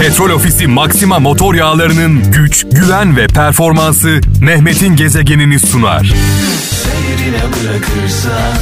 Petrol 0.00 0.30
Ofisi 0.30 0.66
Maxima 0.66 1.18
motor 1.18 1.54
yağlarının 1.54 2.32
güç, 2.32 2.66
güven 2.72 3.16
ve 3.16 3.26
performansı 3.26 4.20
Mehmet'in 4.40 4.96
gezegenini 4.96 5.60
sunar. 5.60 6.14
Seyrine 6.70 7.42
bırakırsan 7.42 8.58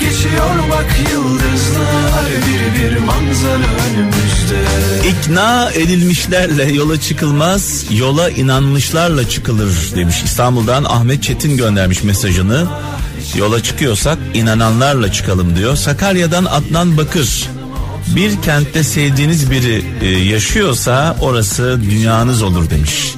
Geçiyor 0.00 0.70
bak 0.70 0.86
yıldızlar 1.12 2.26
Bir 2.46 2.80
bir 2.80 2.96
manzara 2.98 3.70
önümüzde 3.88 5.08
İkna 5.08 5.70
edilmişlerle 5.70 6.72
yola 6.72 7.00
çıkılmaz, 7.00 7.84
yola 7.90 8.30
inanmışlarla 8.30 9.28
çıkılır 9.28 9.92
demiş. 9.96 10.22
İstanbul'dan 10.24 10.84
Ahmet 10.84 11.22
Çetin 11.22 11.56
göndermiş 11.56 12.02
mesajını. 12.02 12.66
Yola 13.36 13.62
çıkıyorsak 13.62 14.18
inananlarla 14.34 15.12
çıkalım 15.12 15.56
diyor. 15.56 15.76
Sakarya'dan 15.76 16.44
Adnan 16.44 16.96
Bakır. 16.96 17.48
Bir 18.06 18.42
kentte 18.42 18.84
sevdiğiniz 18.84 19.50
biri 19.50 19.84
e, 20.00 20.08
yaşıyorsa 20.08 21.16
orası 21.20 21.80
dünyanız 21.90 22.42
olur 22.42 22.70
demiş. 22.70 23.14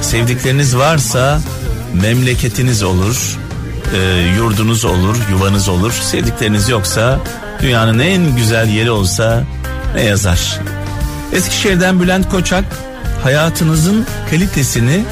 Sevdikleriniz 0.00 0.76
varsa 0.76 1.40
memleketiniz 2.02 2.82
olur, 2.82 3.38
e, 3.94 3.98
yurdunuz 4.36 4.84
olur, 4.84 5.16
yuvanız 5.30 5.68
olur. 5.68 5.92
Sevdikleriniz 5.92 6.68
yoksa 6.68 7.20
dünyanın 7.62 7.98
en 7.98 8.36
güzel 8.36 8.68
yeri 8.68 8.90
olsa 8.90 9.44
ne 9.94 10.02
yazar? 10.02 10.60
Eskişehir'den 11.32 12.00
Bülent 12.00 12.28
Koçak 12.30 12.64
hayatınızın 13.22 14.06
kalitesini 14.30 15.04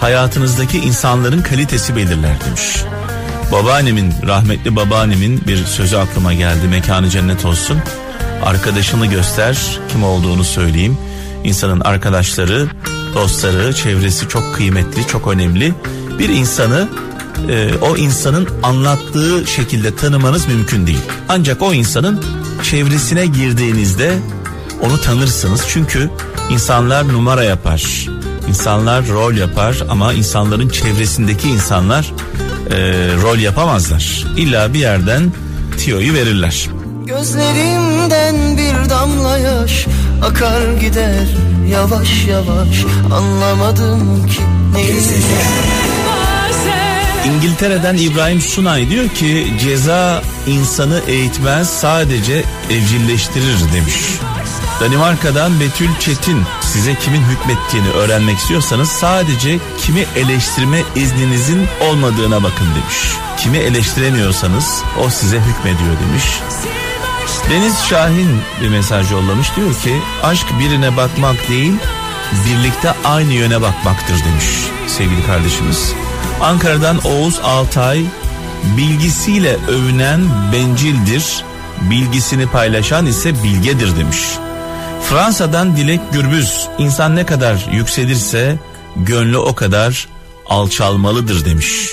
hayatınızdaki 0.00 0.78
insanların 0.78 1.42
kalitesi 1.42 1.96
belirler 1.96 2.36
demiş. 2.46 2.84
Babaannemin 3.52 4.14
rahmetli 4.26 4.76
babaannemin 4.76 5.42
bir 5.46 5.64
sözü 5.64 5.96
aklıma 5.96 6.34
geldi 6.34 6.68
mekanı 6.68 7.10
cennet 7.10 7.44
olsun. 7.44 7.78
Arkadaşını 8.44 9.06
göster 9.06 9.80
kim 9.92 10.04
olduğunu 10.04 10.44
söyleyeyim. 10.44 10.98
İnsanın 11.44 11.80
arkadaşları, 11.80 12.68
dostları, 13.14 13.74
çevresi 13.74 14.28
çok 14.28 14.54
kıymetli, 14.54 15.06
çok 15.06 15.28
önemli. 15.28 15.74
Bir 16.18 16.28
insanı 16.28 16.88
e, 17.48 17.70
o 17.82 17.96
insanın 17.96 18.48
anlattığı 18.62 19.46
şekilde 19.46 19.96
tanımanız 19.96 20.48
mümkün 20.48 20.86
değil. 20.86 21.02
Ancak 21.28 21.62
o 21.62 21.74
insanın 21.74 22.24
çevresine 22.62 23.26
girdiğinizde 23.26 24.18
onu 24.82 25.00
tanırsınız. 25.00 25.64
Çünkü 25.68 26.10
insanlar 26.50 27.08
numara 27.08 27.44
yapar. 27.44 28.06
İnsanlar 28.48 29.08
rol 29.08 29.34
yapar 29.34 29.76
ama 29.88 30.12
insanların 30.12 30.68
çevresindeki 30.68 31.48
insanlar 31.48 32.12
e, 32.70 32.76
rol 33.22 33.38
yapamazlar. 33.38 34.24
İlla 34.36 34.74
bir 34.74 34.78
yerden 34.78 35.32
tiyoyu 35.78 36.14
verirler. 36.14 36.68
Gözlerimden 37.10 38.58
bir 38.58 38.90
damla 38.90 39.38
yaş 39.38 39.86
Akar 40.22 40.72
gider 40.80 41.26
yavaş 41.70 42.26
yavaş 42.26 42.84
Anlamadım 43.14 44.26
ki 44.26 44.40
neyi 44.74 45.00
İngiltere'den 47.26 47.96
İbrahim 47.96 48.40
Sunay 48.40 48.90
diyor 48.90 49.08
ki 49.08 49.54
ceza 49.60 50.22
insanı 50.46 51.00
eğitmez 51.06 51.70
sadece 51.70 52.44
evcilleştirir 52.70 53.58
demiş. 53.74 53.96
Danimarka'dan 54.80 55.60
Betül 55.60 55.90
Çetin 56.00 56.42
size 56.60 56.94
kimin 56.94 57.22
hükmettiğini 57.22 57.88
öğrenmek 57.88 58.38
istiyorsanız 58.38 58.88
sadece 58.88 59.58
kimi 59.78 60.06
eleştirme 60.16 60.82
izninizin 60.96 61.66
olmadığına 61.80 62.42
bakın 62.42 62.66
demiş. 62.66 62.96
Kimi 63.38 63.58
eleştiremiyorsanız 63.58 64.82
o 65.06 65.10
size 65.10 65.36
hükmediyor 65.36 65.96
demiş. 66.08 66.24
Deniz 67.50 67.84
Şahin 67.84 68.40
bir 68.62 68.68
mesaj 68.68 69.12
yollamış 69.12 69.56
diyor 69.56 69.74
ki 69.74 69.96
aşk 70.22 70.46
birine 70.58 70.96
bakmak 70.96 71.48
değil 71.48 71.72
birlikte 72.46 72.94
aynı 73.04 73.32
yöne 73.32 73.62
bakmaktır 73.62 74.24
demiş 74.24 74.46
sevgili 74.86 75.26
kardeşimiz. 75.26 75.92
Ankara'dan 76.40 76.98
Oğuz 76.98 77.40
Altay 77.44 78.04
bilgisiyle 78.76 79.56
övünen 79.68 80.20
bencildir 80.52 81.44
bilgisini 81.80 82.46
paylaşan 82.46 83.06
ise 83.06 83.42
bilgedir 83.44 83.96
demiş. 83.96 84.18
Fransa'dan 85.02 85.76
Dilek 85.76 86.00
Gürbüz 86.12 86.68
insan 86.78 87.16
ne 87.16 87.26
kadar 87.26 87.68
yükselirse 87.72 88.58
gönlü 88.96 89.38
o 89.38 89.54
kadar 89.54 90.08
alçalmalıdır 90.46 91.44
demiş. 91.44 91.90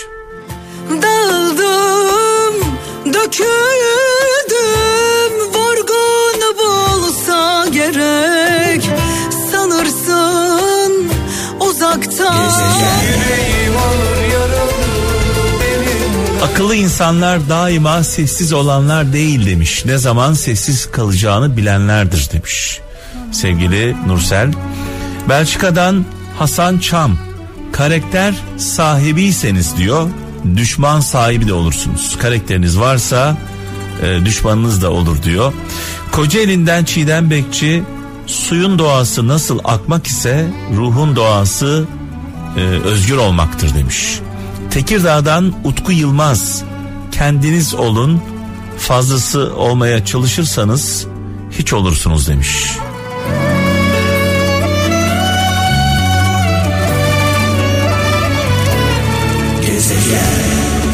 Akıllı 16.58 16.76
insanlar 16.76 17.50
daima 17.50 18.04
sessiz 18.04 18.54
olanlar 18.54 19.14
değil 19.14 19.46
demiş. 19.46 19.86
Ne 19.86 19.98
zaman 19.98 20.34
sessiz 20.34 20.92
kalacağını 20.92 21.58
bilenlerdir 21.58 22.30
demiş. 22.34 22.80
Sevgili 23.32 23.96
Nursel. 24.08 24.54
Belçika'dan 25.30 26.06
Hasan 26.40 26.78
Çam. 26.78 27.18
Karakter 27.72 28.36
sahibiyseniz 28.58 29.78
diyor. 29.78 30.10
Düşman 30.56 31.00
sahibi 31.00 31.48
de 31.48 31.54
olursunuz. 31.54 32.18
Karakteriniz 32.20 32.80
varsa 32.80 33.38
e, 34.04 34.26
düşmanınız 34.26 34.82
da 34.82 34.92
olur 34.92 35.24
diyor. 35.24 35.54
Kocaeli'nden 36.12 36.84
Çiğdem 36.84 37.30
Bekçi 37.30 37.84
suyun 38.26 38.80
doğası 38.80 39.28
nasıl 39.28 39.60
akmak 39.64 40.08
ise 40.08 40.48
ruhun 40.76 41.16
doğası 41.16 41.86
e, 42.58 42.60
özgür 42.62 43.18
olmaktır 43.18 43.76
demiş. 43.76 44.20
Tekirdağ'dan 44.72 45.54
Utku 45.64 45.92
Yılmaz. 45.92 46.64
Kendiniz 47.12 47.74
olun. 47.74 48.22
Fazlası 48.78 49.56
olmaya 49.56 50.06
çalışırsanız 50.06 51.08
hiç 51.52 51.74
olursunuz 51.74 52.28
demiş. 52.28 52.78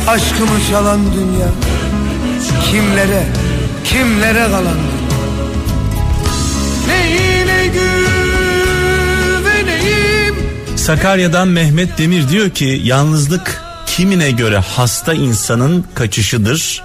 Aşkımı 0.08 0.60
çalan 0.70 1.00
dünya 1.14 1.48
Kimlere, 2.72 3.24
kimlere 3.84 4.44
kalan 4.52 4.78
Neyine 6.88 7.68
güveneyim 7.68 8.13
Sakarya'dan 10.84 11.48
Mehmet 11.48 11.98
Demir 11.98 12.30
diyor 12.30 12.50
ki 12.50 12.82
yalnızlık 12.84 13.62
kimine 13.86 14.32
göre 14.32 14.58
hasta 14.58 15.14
insanın 15.14 15.86
kaçışıdır. 15.94 16.84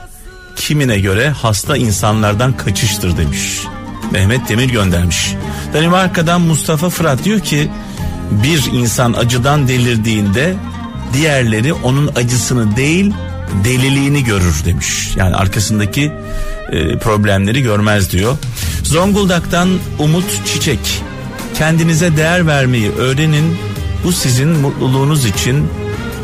Kimine 0.57 0.99
göre 0.99 1.31
hasta 1.31 1.77
insanlardan 1.77 2.57
kaçıştır 2.57 3.17
demiş. 3.17 3.63
Mehmet 4.11 4.49
Demir 4.49 4.69
göndermiş. 4.69 5.35
Danimarka'dan 5.75 6.41
Mustafa 6.41 6.91
Fırat 6.91 7.25
diyor 7.25 7.41
ki 7.41 7.71
bir 8.31 8.73
insan 8.73 9.13
acıdan 9.13 9.69
delirdiğinde 9.69 10.55
diğerleri 11.13 11.73
onun 11.73 12.11
acısını 12.17 12.77
değil 12.77 13.13
deliliğini 13.65 14.25
görür 14.25 14.65
demiş. 14.65 15.17
Yani 15.17 15.37
arkasındaki 15.37 16.13
e, 16.73 16.99
problemleri 16.99 17.63
görmez 17.63 18.13
diyor. 18.13 18.37
Zonguldak'tan 18.83 19.69
Umut 19.99 20.47
Çiçek 20.47 21.03
kendinize 21.55 22.17
değer 22.17 22.47
vermeyi 22.47 22.91
öğrenin. 22.91 23.68
Bu 24.05 24.13
sizin 24.13 24.49
mutluluğunuz 24.49 25.25
için 25.25 25.69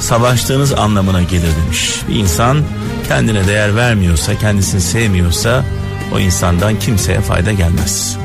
savaştığınız 0.01 0.73
anlamına 0.73 1.23
gelir 1.23 1.51
demiş. 1.65 2.01
Bir 2.09 2.15
insan 2.15 2.63
kendine 3.09 3.47
değer 3.47 3.77
vermiyorsa, 3.77 4.39
kendisini 4.39 4.81
sevmiyorsa 4.81 5.65
o 6.13 6.19
insandan 6.19 6.79
kimseye 6.79 7.21
fayda 7.21 7.53
gelmez. 7.53 8.17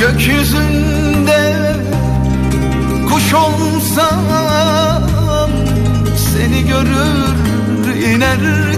Gökyüzünde 0.00 1.76
kuş 3.08 3.34
olsam 3.34 4.24
Seni 6.34 6.66
görür 6.66 7.34
inerdim 7.96 8.74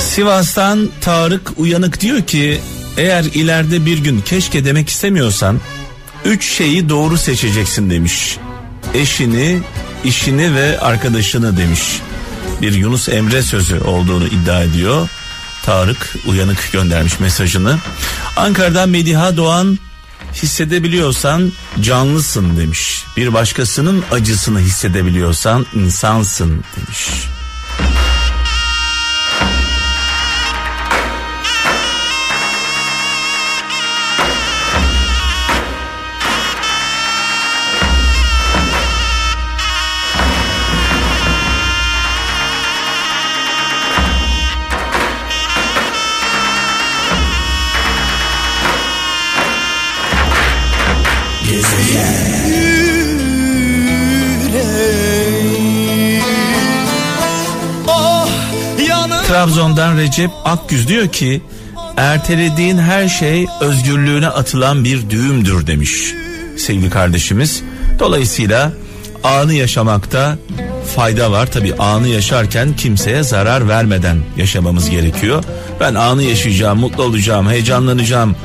Sivas'tan 0.00 0.88
Tarık 1.00 1.52
Uyanık 1.56 2.00
diyor 2.00 2.22
ki 2.22 2.60
eğer 2.96 3.24
ileride 3.24 3.86
bir 3.86 3.98
gün 3.98 4.20
keşke 4.20 4.64
demek 4.64 4.88
istemiyorsan 4.88 5.60
üç 6.24 6.44
şeyi 6.44 6.88
doğru 6.88 7.18
seçeceksin 7.18 7.90
demiş. 7.90 8.38
Eşini, 8.94 9.60
işini 10.04 10.54
ve 10.54 10.80
arkadaşını 10.80 11.56
demiş. 11.56 12.00
Bir 12.62 12.72
Yunus 12.72 13.08
Emre 13.08 13.42
sözü 13.42 13.80
olduğunu 13.80 14.26
iddia 14.26 14.62
ediyor. 14.62 15.08
Tarık 15.64 16.16
Uyanık 16.26 16.72
göndermiş 16.72 17.20
mesajını. 17.20 17.78
Ankara'dan 18.36 18.88
Mediha 18.88 19.36
Doğan 19.36 19.78
hissedebiliyorsan 20.34 21.52
canlısın 21.80 22.56
demiş. 22.56 23.04
Bir 23.16 23.32
başkasının 23.32 24.04
acısını 24.12 24.60
hissedebiliyorsan 24.60 25.66
insansın 25.74 26.64
demiş. 26.76 27.08
Ah, 57.88 58.28
Trabzon'dan 59.28 59.96
Recep 59.96 60.30
Akgüz 60.44 60.88
diyor 60.88 61.08
ki 61.08 61.42
ertelediğin 61.96 62.78
her 62.78 63.08
şey 63.08 63.46
özgürlüğüne 63.60 64.28
atılan 64.28 64.84
bir 64.84 65.10
düğümdür 65.10 65.66
demiş 65.66 66.14
sevgili 66.56 66.90
kardeşimiz. 66.90 67.62
Dolayısıyla 67.98 68.72
anı 69.24 69.54
yaşamakta 69.54 70.38
fayda 70.96 71.32
var. 71.32 71.52
Tabi 71.52 71.74
anı 71.74 72.08
yaşarken 72.08 72.76
kimseye 72.76 73.22
zarar 73.22 73.68
vermeden 73.68 74.18
yaşamamız 74.36 74.90
gerekiyor. 74.90 75.44
Ben 75.80 75.94
anı 75.94 76.22
yaşayacağım, 76.22 76.78
mutlu 76.78 77.02
olacağım, 77.02 77.50
heyecanlanacağım 77.50 78.36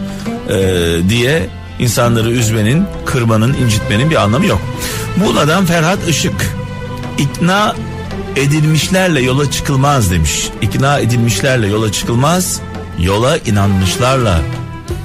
ee, 0.49 1.09
diye 1.09 1.49
insanları 1.79 2.31
üzmenin, 2.31 2.85
kırmanın, 3.05 3.53
incitmenin 3.53 4.09
bir 4.09 4.15
anlamı 4.15 4.45
yok. 4.45 4.61
Muğla'dan 5.17 5.65
Ferhat 5.65 6.07
Işık 6.07 6.55
ikna 7.17 7.75
edilmişlerle 8.35 9.21
yola 9.21 9.51
çıkılmaz 9.51 10.11
demiş. 10.11 10.49
İkna 10.61 10.99
edilmişlerle 10.99 11.67
yola 11.67 11.91
çıkılmaz, 11.91 12.61
yola 12.99 13.37
inanmışlarla 13.37 14.41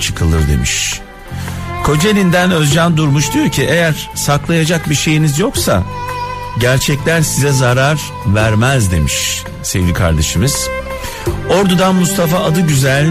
çıkılır 0.01 0.49
demiş. 0.49 1.01
Kocaeli'nden 1.85 2.51
Özcan 2.51 2.97
Durmuş 2.97 3.33
diyor 3.33 3.49
ki 3.49 3.67
eğer 3.71 4.11
saklayacak 4.15 4.91
bir 4.91 4.95
şeyiniz 4.95 5.39
yoksa 5.39 5.83
gerçekler 6.61 7.23
size 7.23 7.53
zarar 7.53 8.01
vermez 8.27 8.93
demiş 8.93 9.45
sevgili 9.63 9.93
kardeşimiz. 9.93 10.69
Ordu'dan 11.51 11.95
Mustafa 11.95 12.39
adı 12.39 12.61
güzel 12.61 13.07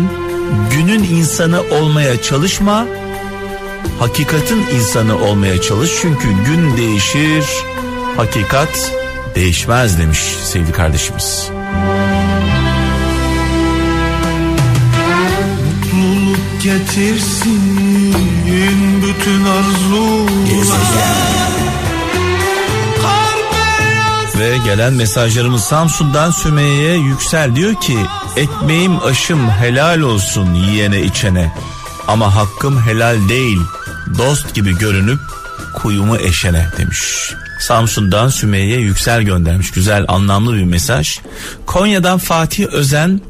günün 0.72 1.04
insanı 1.04 1.62
olmaya 1.62 2.22
çalışma 2.22 2.86
hakikatin 4.02 4.68
insanı 4.76 5.18
olmaya 5.18 5.62
çalış 5.62 5.92
çünkü 6.02 6.28
gün 6.46 6.78
değişir 6.78 7.46
hakikat 8.18 8.92
değişmez 9.36 10.00
demiş 10.00 10.20
sevgili 10.44 10.72
kardeşimiz. 10.72 11.50
Mutluluk 15.66 16.62
getirsin 16.64 17.62
bütün 19.04 19.46
arzular. 19.46 20.72
Ve 24.40 24.58
gelen 24.66 24.94
mesajlarımız 24.94 25.64
Samsun'dan 25.64 26.32
Sümeyye'ye 26.32 26.98
yüksel 26.98 27.56
diyor 27.56 27.76
ki 27.76 27.98
ekmeğim 28.36 29.04
aşım 29.04 29.50
helal 29.50 30.00
olsun 30.00 30.54
yiyene 30.54 31.02
içene. 31.02 31.54
Ama 32.08 32.36
hakkım 32.36 32.82
helal 32.82 33.30
değil 33.30 33.60
dost 34.18 34.56
gibi 34.56 34.78
görünüp 34.78 35.20
kuyumu 35.74 36.18
eşene 36.18 36.68
demiş. 36.78 37.34
Samsun'dan 37.60 38.30
Sümeyye 38.30 38.80
Yüksel 38.80 39.22
göndermiş 39.22 39.72
güzel 39.72 40.06
anlamlı 40.08 40.56
bir 40.56 40.64
mesaj. 40.64 41.20
Konya'dan 41.66 42.18
Fatih 42.18 42.68
Özen 42.68 43.22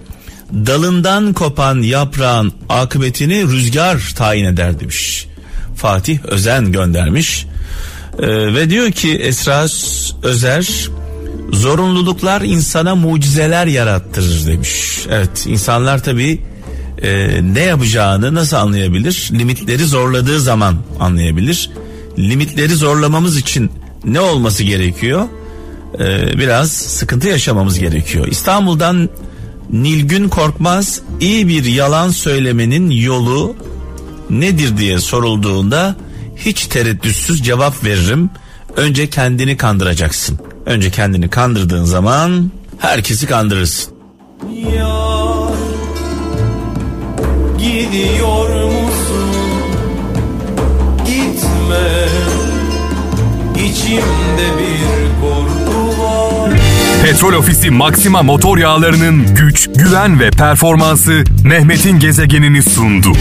dalından 0.53 1.33
kopan 1.33 1.81
yaprağın 1.81 2.53
akıbetini 2.69 3.43
rüzgar 3.43 4.13
tayin 4.15 4.45
eder 4.45 4.79
demiş. 4.79 5.27
Fatih 5.75 6.19
Özen 6.25 6.71
göndermiş. 6.71 7.45
Ee, 8.19 8.27
ve 8.27 8.69
diyor 8.69 8.91
ki 8.91 9.17
Esra 9.17 9.65
Özer 10.23 10.89
zorunluluklar 11.51 12.41
insana 12.41 12.95
mucizeler 12.95 13.67
yarattırır 13.67 14.47
demiş. 14.47 14.99
Evet 15.09 15.45
insanlar 15.47 16.03
tabi 16.03 16.41
e, 17.03 17.39
ne 17.53 17.59
yapacağını 17.59 18.33
nasıl 18.33 18.57
anlayabilir? 18.57 19.30
Limitleri 19.31 19.86
zorladığı 19.86 20.39
zaman 20.39 20.75
anlayabilir. 21.00 21.69
Limitleri 22.18 22.75
zorlamamız 22.75 23.38
için 23.38 23.71
ne 24.06 24.19
olması 24.19 24.63
gerekiyor? 24.63 25.27
Ee, 26.00 26.39
biraz 26.39 26.71
sıkıntı 26.71 27.27
yaşamamız 27.27 27.80
gerekiyor. 27.80 28.27
İstanbul'dan 28.27 29.09
Nilgün 29.69 30.30
Korkmaz 30.30 31.01
iyi 31.19 31.48
bir 31.48 31.65
yalan 31.65 32.09
söylemenin 32.09 32.89
yolu 32.89 33.56
nedir 34.30 34.77
diye 34.77 35.00
sorulduğunda 35.00 35.95
hiç 36.36 36.65
tereddütsüz 36.65 37.44
cevap 37.44 37.83
veririm. 37.83 38.30
Önce 38.75 39.09
kendini 39.09 39.57
kandıracaksın. 39.57 40.39
Önce 40.65 40.92
kendini 40.92 41.30
kandırdığın 41.30 41.83
zaman 41.83 42.51
herkesi 42.77 43.27
kandırırsın. 43.27 43.94
Gidiyor 47.91 48.65
musun? 48.65 49.31
Gitme. 51.05 52.07
İçimde 53.65 54.47
bir 54.59 55.21
korku 55.21 56.01
var. 56.01 56.51
Petrol 57.03 57.33
Ofisi 57.33 57.69
Maxima 57.71 58.23
motor 58.23 58.57
yağlarının 58.57 59.35
güç, 59.35 59.69
güven 59.75 60.19
ve 60.19 60.31
performansı 60.31 61.23
Mehmet'in 61.45 61.99
gezegenini 61.99 62.63
sundu. 62.63 63.11